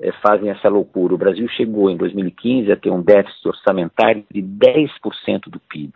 é, 0.00 0.12
fazem 0.12 0.50
essa 0.50 0.68
loucura. 0.68 1.14
O 1.14 1.18
Brasil 1.18 1.48
chegou 1.48 1.90
em 1.90 1.96
2015 1.96 2.70
a 2.70 2.76
ter 2.76 2.90
um 2.90 3.02
déficit 3.02 3.48
orçamentário 3.48 4.24
de 4.30 4.42
10% 4.42 5.48
do 5.48 5.60
PIB. 5.60 5.92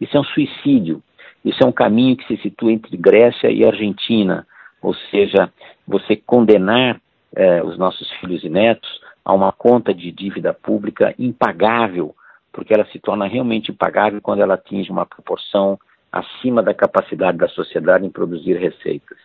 Isso 0.00 0.16
é 0.16 0.20
um 0.20 0.24
suicídio. 0.24 1.02
Isso 1.44 1.62
é 1.62 1.66
um 1.66 1.72
caminho 1.72 2.16
que 2.16 2.26
se 2.26 2.42
situa 2.42 2.72
entre 2.72 2.96
Grécia 2.96 3.50
e 3.50 3.64
Argentina, 3.64 4.46
ou 4.82 4.94
seja, 5.10 5.50
você 5.86 6.16
condenar 6.16 7.00
é, 7.34 7.62
os 7.62 7.78
nossos 7.78 8.10
filhos 8.14 8.42
e 8.42 8.48
netos 8.48 9.00
a 9.24 9.32
uma 9.32 9.52
conta 9.52 9.94
de 9.94 10.10
dívida 10.10 10.52
pública 10.52 11.14
impagável, 11.18 12.14
porque 12.52 12.74
ela 12.74 12.86
se 12.86 12.98
torna 12.98 13.26
realmente 13.26 13.70
impagável 13.70 14.20
quando 14.20 14.40
ela 14.40 14.54
atinge 14.54 14.90
uma 14.90 15.06
proporção 15.06 15.78
acima 16.10 16.62
da 16.62 16.72
capacidade 16.72 17.38
da 17.38 17.48
sociedade 17.48 18.06
em 18.06 18.10
produzir 18.10 18.54
receitas. 18.54 19.18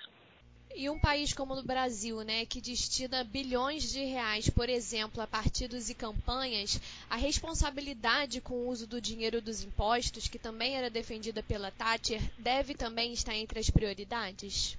E 0.76 0.90
um 0.90 0.98
país 0.98 1.34
como 1.34 1.54
o 1.54 1.64
Brasil, 1.64 2.24
né, 2.24 2.46
que 2.46 2.62
destina 2.62 3.24
bilhões 3.24 3.92
de 3.92 4.04
reais, 4.06 4.50
por 4.50 4.70
exemplo, 4.70 5.22
a 5.22 5.28
partidos 5.28 5.90
e 5.90 5.96
campanhas, 5.96 6.80
a 7.10 7.16
responsabilidade 7.16 8.42
com 8.42 8.54
o 8.54 8.70
uso 8.70 8.88
do 8.88 9.02
dinheiro 9.02 9.42
dos 9.42 9.64
impostos, 9.64 10.28
que 10.28 10.40
também 10.40 10.76
era 10.76 10.90
defendida 10.90 11.44
pela 11.44 11.72
Thatcher, 11.72 12.22
deve 12.38 12.74
também 12.74 13.14
estar 13.14 13.36
entre 13.36 13.60
as 13.60 13.70
prioridades? 13.70 14.78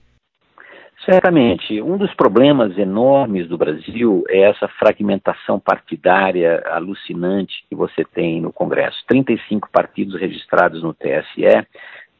Certamente. 1.04 1.82
Um 1.82 1.96
dos 1.96 2.14
problemas 2.14 2.78
enormes 2.78 3.48
do 3.48 3.58
Brasil 3.58 4.22
é 4.28 4.42
essa 4.42 4.68
fragmentação 4.68 5.58
partidária 5.58 6.62
alucinante 6.66 7.64
que 7.68 7.74
você 7.74 8.04
tem 8.04 8.40
no 8.40 8.52
Congresso. 8.52 8.98
35 9.08 9.68
partidos 9.70 10.20
registrados 10.20 10.80
no 10.80 10.94
TSE, 10.94 11.66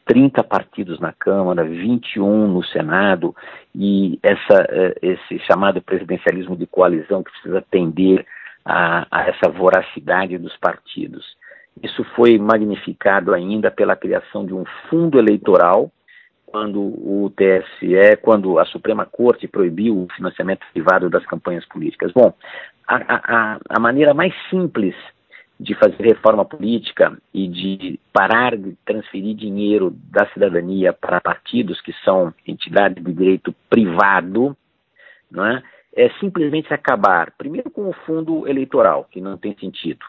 30 0.04 0.42
partidos 0.44 0.99
na 1.00 1.12
Câmara, 1.12 1.64
21 1.64 2.49
no 2.49 2.64
Senado, 2.64 3.35
e 3.75 4.18
essa, 4.23 4.66
eh, 4.68 4.94
esse 5.02 5.38
chamado 5.47 5.80
presidencialismo 5.80 6.56
de 6.56 6.66
coalizão 6.66 7.23
que 7.23 7.30
precisa 7.30 7.59
atender 7.59 8.26
a, 8.64 9.06
a 9.11 9.28
essa 9.28 9.49
voracidade 9.49 10.38
dos 10.38 10.56
partidos. 10.56 11.37
Isso 11.82 12.04
foi 12.16 12.38
magnificado 12.38 13.32
ainda 13.32 13.71
pela 13.71 13.97
criação 13.97 14.44
de 14.44 14.52
um 14.52 14.64
fundo 14.88 15.18
eleitoral, 15.18 15.90
quando 16.47 16.80
o 16.80 17.32
TSE, 17.35 18.16
quando 18.21 18.59
a 18.59 18.66
Suprema 18.66 19.06
Corte 19.06 19.49
proibiu 19.49 19.97
o 19.97 20.09
financiamento 20.14 20.66
privado 20.73 21.09
das 21.09 21.25
campanhas 21.25 21.64
políticas. 21.64 22.12
Bom, 22.12 22.35
a, 22.87 22.97
a, 22.97 23.59
a 23.71 23.80
maneira 23.80 24.12
mais 24.12 24.35
simples 24.50 24.94
de 25.62 25.75
fazer 25.76 26.02
reforma 26.02 26.45
política 26.45 27.16
e 27.33 27.47
de 27.47 28.00
parar 28.12 28.57
de 28.57 28.76
transferir 28.85 29.37
dinheiro 29.37 29.97
da 30.11 30.26
cidadania 30.33 30.92
para 30.92 31.21
partidos 31.21 31.81
que 31.81 31.92
são 32.04 32.35
entidades 32.47 33.02
de 33.02 33.12
direito 33.12 33.54
privado, 33.71 34.57
não 35.31 35.47
é? 35.47 35.62
é 35.95 36.11
simplesmente 36.19 36.75
acabar, 36.75 37.33
primeiro 37.38 37.71
com 37.71 37.88
o 37.88 37.92
fundo 37.92 38.49
eleitoral, 38.49 39.07
que 39.11 39.21
não 39.21 39.37
tem 39.37 39.57
sentido. 39.57 40.04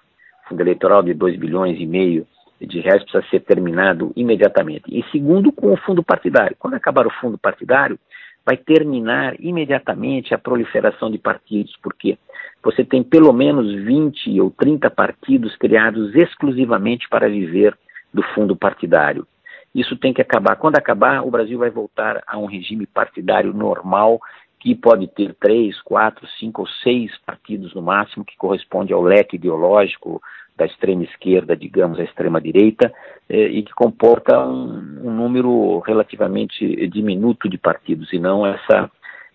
O 0.46 0.50
fundo 0.50 0.62
eleitoral 0.62 1.04
de 1.04 1.14
2 1.14 1.38
bilhões 1.38 1.80
e 1.80 1.86
meio 1.86 2.26
de 2.60 2.80
reais 2.80 3.04
precisa 3.04 3.24
ser 3.30 3.42
terminado 3.42 4.12
imediatamente. 4.16 4.86
E 4.88 5.04
segundo, 5.12 5.52
com 5.52 5.72
o 5.72 5.78
fundo 5.78 6.02
partidário. 6.02 6.56
Quando 6.58 6.76
acabar 6.76 7.06
o 7.06 7.12
fundo 7.12 7.38
partidário, 7.38 8.00
vai 8.46 8.58
terminar 8.58 9.36
imediatamente 9.40 10.34
a 10.34 10.38
proliferação 10.38 11.10
de 11.10 11.18
partidos, 11.18 11.78
porque 11.82 12.18
você 12.62 12.84
tem 12.84 13.04
pelo 13.04 13.32
menos 13.32 13.74
20 13.84 14.40
ou 14.42 14.52
30 14.52 14.90
partidos 14.90 15.56
criados 15.56 16.14
exclusivamente 16.16 17.08
para 17.10 17.30
viver 17.30 17.78
do 18.14 18.22
fundo 18.34 18.56
partidário. 18.56 19.26
Isso 19.74 19.98
tem 19.98 20.14
que 20.14 20.22
acabar. 20.22 20.56
Quando 20.56 20.76
acabar, 20.76 21.26
o 21.26 21.32
Brasil 21.32 21.58
vai 21.58 21.70
voltar 21.70 22.22
a 22.28 22.38
um 22.38 22.46
regime 22.46 22.86
partidário 22.86 23.54
normal, 23.54 24.20
que 24.60 24.76
pode 24.76 25.08
ter 25.08 25.34
três, 25.40 25.82
quatro, 25.82 26.28
cinco 26.40 26.62
ou 26.62 26.68
seis 26.68 27.12
partidos 27.26 27.74
no 27.74 27.82
máximo, 27.82 28.24
que 28.24 28.38
corresponde 28.38 28.94
ao 28.94 29.02
leque 29.02 29.36
ideológico 29.36 30.22
da 30.56 30.66
extrema 30.66 31.04
esquerda, 31.04 31.56
digamos, 31.56 32.00
à 32.00 32.04
extrema 32.04 32.40
direita, 32.40 32.94
eh, 33.30 33.48
e 33.48 33.64
que 33.64 33.74
comporta 33.74 34.40
um, 34.40 35.00
um, 35.04 35.12
número 35.12 35.80
relativamente 35.80 36.88
diminuto 36.88 37.50
de 37.50 37.58
partidos, 37.58 38.12
e 38.14 38.20
não 38.20 38.46
essa, 38.46 38.90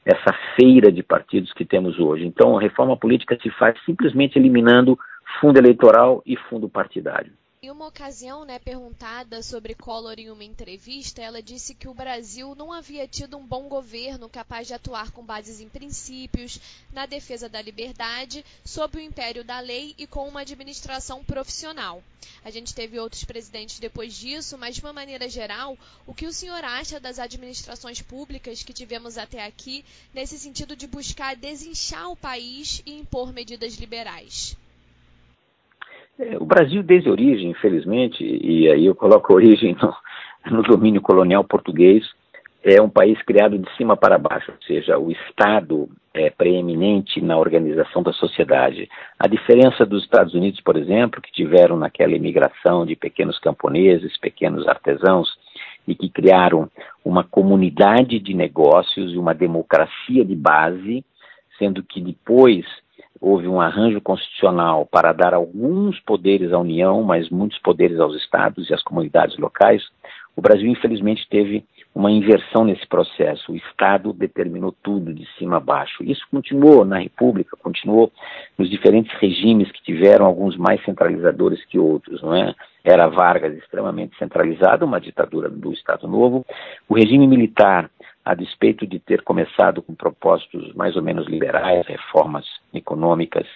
essa 0.05 0.33
feira 0.55 0.93
de 0.93 1.03
partidos 1.03 1.53
que 1.53 1.65
temos 1.65 1.99
hoje. 1.99 2.25
Então, 2.25 2.57
a 2.57 2.61
reforma 2.61 2.97
política 2.97 3.37
se 3.43 3.51
faz 3.51 3.77
simplesmente 3.85 4.39
eliminando 4.39 4.99
fundo 5.41 5.59
eleitoral 5.59 6.23
e 6.25 6.37
fundo 6.37 6.69
partidário. 6.69 7.33
Em 7.69 7.71
uma 7.71 7.89
ocasião, 7.89 8.47
né, 8.47 8.59
perguntada 8.59 9.43
sobre 9.43 9.75
Collor 9.75 10.19
em 10.19 10.31
uma 10.31 10.43
entrevista, 10.43 11.21
ela 11.21 11.43
disse 11.43 11.75
que 11.75 11.87
o 11.87 11.93
Brasil 11.93 12.55
não 12.55 12.73
havia 12.73 13.07
tido 13.07 13.37
um 13.37 13.47
bom 13.47 13.69
governo 13.69 14.27
capaz 14.27 14.67
de 14.67 14.73
atuar 14.73 15.11
com 15.11 15.23
bases 15.23 15.61
em 15.61 15.69
princípios, 15.69 16.59
na 16.95 17.05
defesa 17.05 17.47
da 17.47 17.61
liberdade, 17.61 18.43
sob 18.65 18.97
o 18.97 19.01
império 19.03 19.45
da 19.45 19.61
lei 19.61 19.95
e 19.99 20.07
com 20.07 20.27
uma 20.27 20.41
administração 20.41 21.23
profissional. 21.23 22.03
A 22.43 22.51
gente 22.51 22.75
teve 22.75 22.99
outros 22.99 23.25
presidentes 23.25 23.79
depois 23.79 24.15
disso, 24.17 24.57
mas 24.57 24.77
de 24.77 24.81
uma 24.81 24.95
maneira 24.95 25.29
geral, 25.29 25.77
o 26.07 26.15
que 26.15 26.27
o 26.27 26.33
senhor 26.33 26.65
acha 26.65 26.99
das 26.99 27.19
administrações 27.19 28.01
públicas 28.01 28.63
que 28.63 28.73
tivemos 28.73 29.19
até 29.19 29.45
aqui, 29.45 29.85
nesse 30.15 30.39
sentido 30.39 30.75
de 30.75 30.87
buscar 30.87 31.37
desinchar 31.37 32.11
o 32.11 32.17
país 32.17 32.83
e 32.87 32.95
impor 32.95 33.31
medidas 33.31 33.75
liberais? 33.75 34.57
É, 36.19 36.37
o 36.37 36.45
Brasil, 36.45 36.83
desde 36.83 37.09
a 37.09 37.13
origem, 37.13 37.51
infelizmente, 37.51 38.25
e 38.25 38.69
aí 38.69 38.87
eu 38.87 38.95
coloco 38.95 39.33
a 39.33 39.37
origem 39.37 39.77
no, 39.81 39.95
no 40.57 40.63
domínio 40.63 41.01
colonial 41.01 41.45
português, 41.45 42.05
é 42.63 42.83
um 42.83 42.91
país 42.91 43.21
criado 43.23 43.57
de 43.57 43.71
cima 43.77 43.97
para 43.97 44.19
baixo, 44.19 44.51
ou 44.51 44.63
seja, 44.67 44.99
o 44.99 45.13
Estado 45.13 45.89
é 46.13 46.29
preeminente 46.29 47.21
na 47.21 47.39
organização 47.39 48.03
da 48.03 48.13
sociedade. 48.13 48.89
A 49.17 49.29
diferença 49.29 49.87
dos 49.87 50.03
Estados 50.03 50.35
Unidos, 50.35 50.61
por 50.61 50.77
exemplo, 50.77 51.23
que 51.23 51.31
tiveram 51.31 51.77
naquela 51.77 52.17
imigração 52.17 52.85
de 52.85 52.97
pequenos 52.97 53.39
camponeses, 53.39 54.19
pequenos 54.19 54.67
artesãos, 54.67 55.29
e 55.87 55.95
que 55.95 56.11
criaram 56.11 56.69
uma 57.05 57.23
comunidade 57.23 58.19
de 58.19 58.35
negócios 58.35 59.13
e 59.13 59.17
uma 59.17 59.33
democracia 59.33 60.25
de 60.25 60.35
base, 60.35 61.05
sendo 61.59 61.83
que 61.83 62.01
depois 62.01 62.67
houve 63.21 63.49
um 63.49 63.61
arranjo 63.61 64.01
constitucional 64.01 64.87
para 64.87 65.13
dar 65.13 65.35
alguns 65.35 65.99
poderes 66.01 66.53
à 66.53 66.59
União, 66.59 67.03
mas 67.03 67.29
muitos 67.31 67.59
poderes 67.59 67.99
aos 67.99 68.15
estados 68.17 68.69
e 68.69 68.75
às 68.75 68.83
comunidades 68.83 69.37
locais, 69.39 69.83
o 70.39 70.41
Brasil, 70.41 70.69
infelizmente, 70.69 71.27
teve 71.29 71.65
uma 71.93 72.13
inversão 72.13 72.65
nesse 72.65 72.87
processo. 72.87 73.51
O 73.51 73.57
Estado 73.57 74.13
determinou 74.13 74.73
tudo 74.85 75.13
de 75.13 75.27
cima 75.37 75.57
a 75.57 75.61
baixo. 75.61 76.05
Isso 76.05 76.25
continuou 76.31 76.85
na 76.85 76.99
República, 77.01 77.57
continuou 77.61 78.13
nos 78.57 78.71
diferentes 78.71 79.13
regimes 79.19 79.69
que 79.73 79.83
tiveram, 79.83 80.25
alguns 80.25 80.57
mais 80.57 80.81
centralizadores 80.85 81.65
que 81.65 81.77
outros, 81.77 82.23
não 82.23 82.37
é? 82.37 82.55
Era 82.85 83.09
Vargas 83.09 83.53
extremamente 83.57 84.17
centralizado, 84.17 84.87
uma 84.87 85.01
ditadura 85.01 85.49
do 85.49 85.73
Estado 85.73 86.07
Novo. 86.07 86.47
O 86.89 86.95
regime 86.95 87.27
militar 87.27 87.91
a 88.29 88.35
despeito 88.35 88.87
de 88.87 88.99
ter 88.99 89.23
começado 89.23 89.81
com 89.81 89.95
propósitos 89.95 90.75
mais 90.75 90.95
ou 90.97 91.03
menos 91.03 91.27
liberais, 91.27 91.87
reformas 91.87 92.45
econômicas 92.75 93.47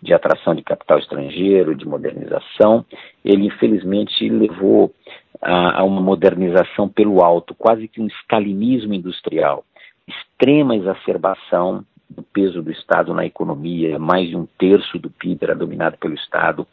de 0.00 0.14
atração 0.14 0.54
de 0.54 0.62
capital 0.62 1.00
estrangeiro, 1.00 1.74
de 1.74 1.84
modernização, 1.84 2.86
ele 3.24 3.46
infelizmente 3.46 4.28
levou 4.28 4.94
a, 5.40 5.80
a 5.80 5.82
uma 5.82 6.00
modernização 6.00 6.88
pelo 6.88 7.20
alto, 7.20 7.52
quase 7.52 7.88
que 7.88 8.00
um 8.00 8.06
stalinismo 8.06 8.94
industrial, 8.94 9.64
extrema 10.06 10.76
exacerbação 10.76 11.84
do 12.08 12.22
peso 12.22 12.62
do 12.62 12.70
Estado 12.70 13.12
na 13.12 13.26
economia, 13.26 13.98
mais 13.98 14.28
de 14.28 14.36
um 14.36 14.46
terço 14.56 15.00
do 15.00 15.10
PIB 15.10 15.38
era 15.42 15.56
dominado 15.56 15.98
pelo 15.98 16.14
Estado, 16.14 16.64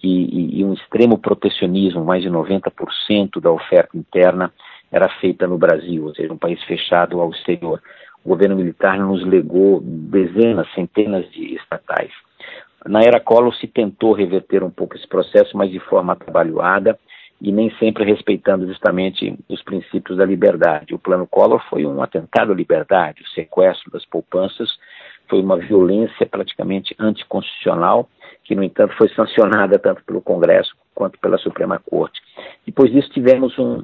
e, 0.00 0.08
e, 0.08 0.60
e 0.60 0.64
um 0.64 0.72
extremo 0.72 1.18
protecionismo, 1.18 2.04
mais 2.04 2.22
de 2.22 2.30
90% 2.30 3.40
da 3.40 3.50
oferta 3.50 3.98
interna 3.98 4.52
era 4.92 5.08
feita 5.20 5.46
no 5.46 5.56
Brasil, 5.56 6.04
ou 6.04 6.14
seja, 6.14 6.32
um 6.32 6.38
país 6.38 6.62
fechado 6.64 7.20
ao 7.20 7.30
exterior. 7.30 7.82
O 8.24 8.28
governo 8.28 8.54
militar 8.54 8.98
nos 8.98 9.24
legou 9.26 9.80
dezenas, 9.82 10.72
centenas 10.74 11.28
de 11.32 11.54
estatais. 11.56 12.12
Na 12.86 13.00
era 13.00 13.18
Collor 13.18 13.54
se 13.56 13.66
tentou 13.66 14.12
reverter 14.12 14.62
um 14.62 14.70
pouco 14.70 14.96
esse 14.96 15.08
processo, 15.08 15.56
mas 15.56 15.70
de 15.70 15.80
forma 15.80 16.14
trabalhada 16.14 16.98
e 17.40 17.50
nem 17.50 17.70
sempre 17.76 18.04
respeitando 18.04 18.68
justamente 18.68 19.36
os 19.48 19.62
princípios 19.62 20.18
da 20.18 20.24
liberdade. 20.24 20.94
O 20.94 20.98
plano 20.98 21.26
Collor 21.26 21.60
foi 21.68 21.84
um 21.84 22.00
atentado 22.00 22.52
à 22.52 22.54
liberdade, 22.54 23.22
o 23.22 23.28
sequestro 23.30 23.90
das 23.90 24.04
poupanças 24.04 24.70
foi 25.28 25.40
uma 25.40 25.56
violência 25.56 26.26
praticamente 26.26 26.94
anticonstitucional, 26.98 28.08
que, 28.44 28.54
no 28.54 28.62
entanto, 28.62 28.94
foi 28.96 29.08
sancionada 29.08 29.78
tanto 29.78 30.04
pelo 30.04 30.20
Congresso 30.20 30.76
quanto 30.94 31.18
pela 31.18 31.38
Suprema 31.38 31.78
Corte. 31.78 32.20
Depois 32.66 32.92
disso, 32.92 33.08
tivemos 33.10 33.58
um, 33.58 33.82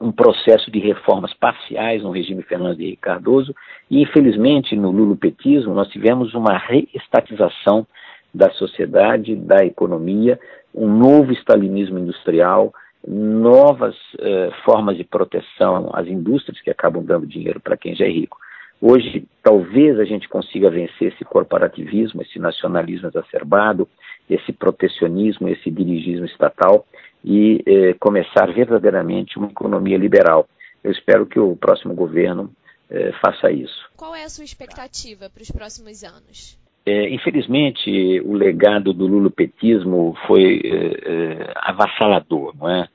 um 0.00 0.10
processo 0.10 0.70
de 0.70 0.78
reformas 0.78 1.32
parciais 1.34 2.02
no 2.02 2.10
regime 2.10 2.42
Fernando 2.42 2.80
Henrique 2.80 3.02
Cardoso 3.02 3.54
e, 3.90 4.02
infelizmente, 4.02 4.74
no 4.76 4.90
lulopetismo, 4.90 5.74
nós 5.74 5.88
tivemos 5.88 6.34
uma 6.34 6.58
reestatização 6.58 7.86
da 8.32 8.50
sociedade, 8.50 9.36
da 9.36 9.64
economia, 9.64 10.38
um 10.74 10.88
novo 10.88 11.32
stalinismo 11.32 11.98
industrial, 11.98 12.74
novas 13.06 13.94
eh, 14.18 14.50
formas 14.64 14.96
de 14.96 15.04
proteção 15.04 15.90
às 15.92 16.08
indústrias 16.08 16.60
que 16.60 16.70
acabam 16.70 17.04
dando 17.04 17.26
dinheiro 17.26 17.60
para 17.60 17.76
quem 17.76 17.94
já 17.94 18.04
é 18.04 18.08
rico. 18.08 18.36
Hoje, 18.80 19.24
talvez 19.42 20.00
a 20.00 20.04
gente 20.04 20.28
consiga 20.28 20.68
vencer 20.68 21.12
esse 21.12 21.24
corporativismo, 21.24 22.22
esse 22.22 22.38
nacionalismo 22.38 23.08
exacerbado, 23.08 23.88
esse 24.28 24.52
protecionismo, 24.52 25.48
esse 25.48 25.70
dirigismo 25.70 26.26
estatal 26.26 26.84
e 27.24 27.62
eh, 27.66 27.94
começar 27.98 28.52
verdadeiramente 28.52 29.38
uma 29.38 29.48
economia 29.48 29.96
liberal. 29.96 30.46
Eu 30.82 30.92
espero 30.92 31.24
que 31.24 31.40
o 31.40 31.56
próximo 31.56 31.94
governo 31.94 32.50
eh, 32.90 33.12
faça 33.20 33.50
isso. 33.50 33.88
Qual 33.96 34.14
é 34.14 34.24
a 34.24 34.28
sua 34.28 34.44
expectativa 34.44 35.30
para 35.30 35.42
os 35.42 35.50
próximos 35.50 36.04
anos? 36.04 36.58
É, 36.86 37.08
infelizmente, 37.08 38.20
o 38.20 38.34
legado 38.34 38.92
do 38.92 39.06
lulopetismo 39.06 40.14
foi 40.26 40.60
é, 40.62 41.52
avassalador, 41.56 42.54
não 42.58 42.68
é? 42.68 42.86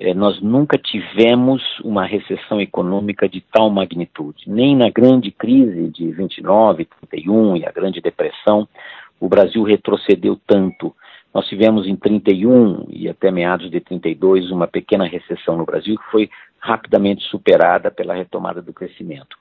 é? 0.00 0.14
Nós 0.14 0.40
nunca 0.40 0.78
tivemos 0.78 1.62
uma 1.80 2.06
recessão 2.06 2.58
econômica 2.58 3.28
de 3.28 3.42
tal 3.42 3.68
magnitude. 3.68 4.44
Nem 4.46 4.74
na 4.74 4.88
grande 4.88 5.30
crise 5.30 5.90
de 5.90 6.10
29, 6.10 6.88
31 7.10 7.56
e 7.58 7.66
a 7.66 7.70
grande 7.70 8.00
depressão, 8.00 8.66
o 9.20 9.28
Brasil 9.28 9.62
retrocedeu 9.62 10.40
tanto. 10.46 10.94
Nós 11.34 11.48
tivemos 11.48 11.86
em 11.88 11.96
31 11.96 12.86
e 12.88 13.08
até 13.08 13.30
meados 13.30 13.68
de 13.68 13.80
32 13.80 14.52
uma 14.52 14.68
pequena 14.68 15.04
recessão 15.04 15.56
no 15.56 15.66
Brasil 15.66 15.96
que 15.98 16.10
foi 16.12 16.30
rapidamente 16.60 17.24
superada 17.24 17.90
pela 17.90 18.14
retomada 18.14 18.62
do 18.62 18.72
crescimento. 18.72 19.36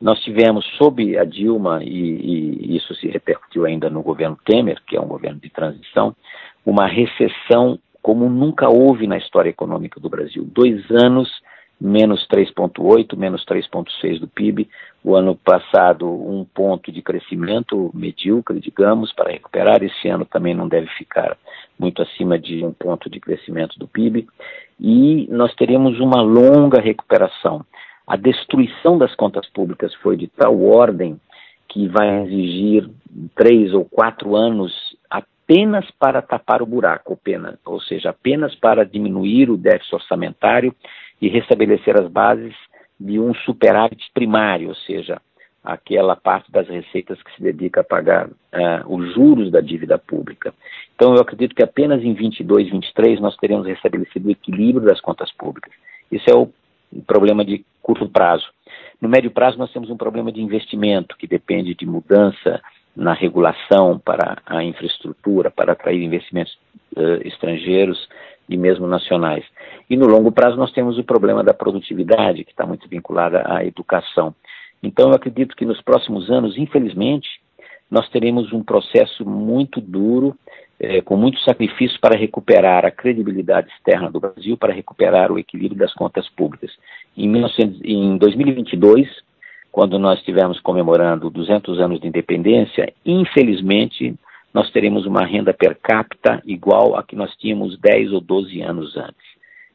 Nós 0.00 0.18
tivemos, 0.20 0.64
sob 0.78 1.16
a 1.18 1.24
Dilma, 1.24 1.82
e, 1.82 1.88
e, 1.88 2.76
isso 2.76 2.94
se 2.94 3.06
repercutiu 3.08 3.64
ainda 3.64 3.88
no 3.88 4.02
governo 4.02 4.38
Temer, 4.44 4.82
que 4.86 4.96
é 4.96 5.00
um 5.00 5.06
governo 5.06 5.38
de 5.38 5.50
transição, 5.50 6.14
uma 6.64 6.86
recessão 6.86 7.78
como 8.02 8.28
nunca 8.28 8.68
houve 8.68 9.06
na 9.06 9.18
história 9.18 9.50
econômica 9.50 10.00
do 10.00 10.08
Brasil. 10.08 10.44
Dois 10.44 10.90
anos, 10.90 11.28
menos 11.80 12.26
3,8, 12.28 13.16
menos 13.16 13.44
3,6 13.44 14.20
do 14.20 14.28
PIB. 14.28 14.68
O 15.04 15.14
ano 15.14 15.36
passado, 15.36 16.08
um 16.08 16.44
ponto 16.44 16.90
de 16.90 17.02
crescimento 17.02 17.90
medíocre, 17.94 18.58
digamos, 18.60 19.12
para 19.12 19.30
recuperar. 19.30 19.82
Esse 19.82 20.08
ano 20.08 20.24
também 20.24 20.54
não 20.54 20.68
deve 20.68 20.86
ficar 20.98 21.36
muito 21.78 22.02
acima 22.02 22.38
de 22.38 22.64
um 22.64 22.72
ponto 22.72 23.08
de 23.08 23.20
crescimento 23.20 23.78
do 23.78 23.86
PIB. 23.86 24.26
E 24.80 25.28
nós 25.30 25.54
teremos 25.54 26.00
uma 26.00 26.22
longa 26.22 26.80
recuperação. 26.80 27.64
A 28.06 28.16
destruição 28.16 28.96
das 28.96 29.14
contas 29.14 29.46
públicas 29.50 29.94
foi 29.96 30.16
de 30.16 30.28
tal 30.28 30.62
ordem 30.62 31.20
que 31.68 31.88
vai 31.88 32.22
exigir 32.22 32.88
três 33.34 33.74
ou 33.74 33.84
quatro 33.84 34.36
anos 34.36 34.72
apenas 35.10 35.84
para 35.98 36.22
tapar 36.22 36.62
o 36.62 36.66
buraco, 36.66 37.18
ou 37.64 37.80
seja, 37.80 38.10
apenas 38.10 38.54
para 38.54 38.84
diminuir 38.84 39.50
o 39.50 39.56
déficit 39.56 39.94
orçamentário 39.94 40.74
e 41.20 41.28
restabelecer 41.28 41.98
as 41.98 42.10
bases 42.10 42.54
de 42.98 43.18
um 43.18 43.34
superávit 43.34 44.10
primário, 44.12 44.68
ou 44.68 44.74
seja, 44.74 45.20
aquela 45.66 46.14
parte 46.14 46.50
das 46.50 46.68
receitas 46.68 47.20
que 47.22 47.34
se 47.34 47.42
dedica 47.42 47.80
a 47.80 47.84
pagar 47.84 48.28
uh, 48.28 48.32
os 48.86 49.12
juros 49.14 49.50
da 49.50 49.60
dívida 49.60 49.98
pública. 49.98 50.54
Então, 50.94 51.14
eu 51.14 51.20
acredito 51.20 51.54
que 51.54 51.62
apenas 51.62 52.02
em 52.02 52.14
22, 52.14 52.70
23 52.70 53.20
nós 53.20 53.36
teremos 53.36 53.66
restabelecido 53.66 54.28
o 54.28 54.30
equilíbrio 54.30 54.86
das 54.86 55.00
contas 55.00 55.30
públicas. 55.32 55.72
Isso 56.10 56.30
é 56.30 56.34
o 56.34 56.48
problema 57.06 57.44
de 57.44 57.64
curto 57.82 58.08
prazo. 58.08 58.46
No 59.00 59.08
médio 59.08 59.30
prazo, 59.30 59.58
nós 59.58 59.72
temos 59.72 59.90
um 59.90 59.96
problema 59.96 60.30
de 60.30 60.40
investimento, 60.40 61.16
que 61.16 61.26
depende 61.26 61.74
de 61.74 61.84
mudança 61.84 62.62
na 62.94 63.12
regulação 63.12 63.98
para 63.98 64.38
a 64.46 64.62
infraestrutura, 64.62 65.50
para 65.50 65.72
atrair 65.72 66.02
investimentos 66.02 66.56
uh, 66.96 67.26
estrangeiros 67.26 68.08
e 68.48 68.56
mesmo 68.56 68.86
nacionais. 68.86 69.44
E 69.88 69.96
no 69.96 70.06
longo 70.06 70.32
prazo, 70.32 70.56
nós 70.56 70.72
temos 70.72 70.98
o 70.98 71.04
problema 71.04 71.42
da 71.42 71.54
produtividade, 71.54 72.44
que 72.44 72.50
está 72.50 72.66
muito 72.66 72.88
vinculada 72.88 73.42
à 73.46 73.64
educação. 73.64 74.34
Então, 74.82 75.08
eu 75.08 75.14
acredito 75.14 75.56
que 75.56 75.64
nos 75.64 75.80
próximos 75.82 76.30
anos, 76.30 76.56
infelizmente, 76.56 77.28
nós 77.90 78.08
teremos 78.08 78.52
um 78.52 78.62
processo 78.62 79.24
muito 79.24 79.80
duro 79.80 80.36
é, 80.78 81.00
com 81.00 81.16
muitos 81.16 81.42
sacrifícios 81.44 81.98
para 81.98 82.18
recuperar 82.18 82.84
a 82.84 82.90
credibilidade 82.90 83.68
externa 83.70 84.10
do 84.10 84.20
Brasil, 84.20 84.56
para 84.56 84.74
recuperar 84.74 85.32
o 85.32 85.38
equilíbrio 85.38 85.78
das 85.78 85.94
contas 85.94 86.28
públicas. 86.30 86.70
Em, 87.16 87.28
1900, 87.28 87.80
em 87.82 88.18
2022, 88.18 89.08
quando 89.72 89.98
nós 89.98 90.18
estivemos 90.18 90.60
comemorando 90.60 91.30
200 91.30 91.80
anos 91.80 92.00
de 92.00 92.08
independência, 92.08 92.92
infelizmente, 93.04 94.14
nós 94.56 94.70
teremos 94.70 95.04
uma 95.04 95.22
renda 95.22 95.52
per 95.52 95.76
capita 95.82 96.42
igual 96.46 96.96
a 96.96 97.02
que 97.02 97.14
nós 97.14 97.30
tínhamos 97.36 97.78
10 97.78 98.12
ou 98.14 98.22
12 98.22 98.62
anos 98.62 98.96
antes. 98.96 99.26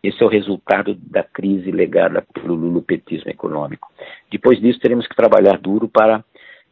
Esse 0.02 0.24
é 0.24 0.26
o 0.26 0.28
resultado 0.28 0.96
da 0.96 1.22
crise 1.22 1.70
legada 1.70 2.26
pelo 2.34 2.56
lulupetismo 2.56 3.30
econômico. 3.30 3.88
Depois 4.32 4.60
disso, 4.60 4.80
teremos 4.80 5.06
que 5.06 5.15
trabalhar 5.15 5.60
duro 5.60 5.88
para 5.88 6.26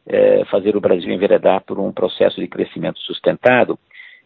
eh, 0.07 0.43
fazer 0.49 0.75
o 0.75 0.81
Brasil 0.81 1.11
enveredar 1.11 1.61
por 1.61 1.77
um 1.77 1.91
processo 1.91 2.41
de 2.41 2.47
crescimento 2.47 2.97
sustentado 3.01 3.77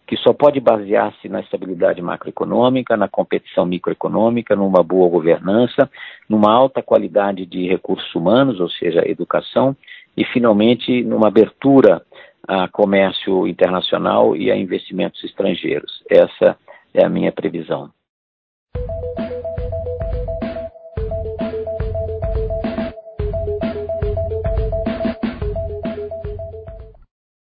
que 0.08 0.16
só 0.16 0.32
pode 0.32 0.62
basear-se 0.62 1.28
na 1.28 1.42
estabilidade 1.42 2.02
macroeconômica, 2.02 2.96
na 2.96 3.10
competição 3.10 3.66
microeconômica, 3.66 4.56
numa 4.56 4.82
boa 4.82 5.10
governança, 5.10 5.90
numa 6.30 6.54
alta 6.54 6.82
qualidade 6.82 7.46
de 7.46 7.68
recursos 7.68 8.14
humanos, 8.16 8.62
ou 8.62 8.70
seja, 8.70 9.04
educação, 9.06 9.76
e 10.16 10.24
finalmente 10.24 11.04
numa 11.04 11.28
abertura 11.28 12.02
a 12.48 12.68
comércio 12.68 13.48
internacional 13.48 14.36
e 14.36 14.52
a 14.52 14.58
investimentos 14.58 15.24
estrangeiros. 15.24 16.04
Essa 16.10 16.58
é 16.94 17.06
a 17.06 17.10
minha 17.10 17.32
previsão. 17.32 17.92